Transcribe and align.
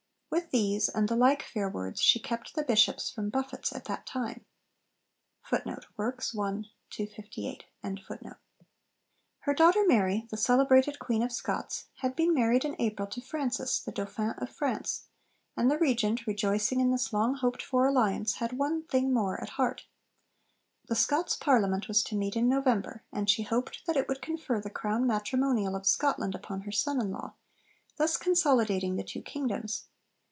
With 0.31 0.51
these 0.51 0.87
and 0.87 1.09
the 1.09 1.15
like 1.17 1.43
fair 1.43 1.69
words 1.69 1.99
she 2.01 2.17
kept 2.17 2.55
the 2.55 2.63
Bishops 2.63 3.09
from 3.11 3.29
buffets 3.29 3.73
at 3.73 3.83
that 3.85 4.05
time.' 4.05 4.45
Her 5.49 5.57
daughter 9.53 9.83
Mary, 9.87 10.27
the 10.29 10.37
celebrated 10.37 10.99
Queen 10.99 11.21
of 11.21 11.31
Scots, 11.33 11.85
had 11.97 12.15
been 12.15 12.33
married 12.33 12.63
in 12.63 12.77
April 12.79 13.09
to 13.09 13.19
Francis, 13.21 13.79
the 13.81 13.91
Dauphin 13.91 14.33
of 14.37 14.49
France, 14.49 15.07
and 15.57 15.69
the 15.69 15.77
Regent, 15.77 16.25
rejoicing 16.25 16.79
in 16.79 16.91
this 16.91 17.11
long 17.11 17.35
hoped 17.35 17.61
for 17.61 17.85
alliance, 17.85 18.35
had 18.35 18.53
one 18.57 18.83
thing 18.83 19.13
more 19.13 19.39
at 19.41 19.51
heart. 19.51 19.85
The 20.87 20.95
Scots 20.95 21.35
Parliament 21.35 21.89
was 21.89 22.01
to 22.03 22.15
meet 22.15 22.37
in 22.37 22.47
November, 22.47 23.03
and 23.11 23.29
she 23.29 23.43
hoped 23.43 23.85
that 23.85 23.97
it 23.97 24.07
would 24.07 24.21
confer 24.21 24.61
the 24.61 24.69
crown 24.69 25.05
'Matrimonial' 25.05 25.75
of 25.75 25.85
Scotland 25.85 26.33
upon 26.35 26.61
her 26.61 26.71
son 26.71 27.01
in 27.01 27.11
law, 27.11 27.33
thus 27.97 28.15
consolidating 28.15 28.95
the 28.95 29.03
two 29.03 29.21
kingdoms. 29.21 29.87